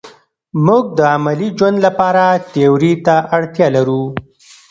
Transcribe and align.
موږ 0.65 0.83
د 0.97 0.99
عملي 1.15 1.49
ژوند 1.57 1.77
لپاره 1.85 2.23
تیوري 2.53 2.93
ته 3.05 3.15
اړتیا 3.35 3.67
لرو. 3.75 4.01